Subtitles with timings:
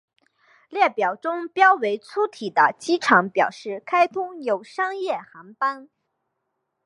[0.67, 5.91] 列表中标示为粗体的机场表示开通有商业航班。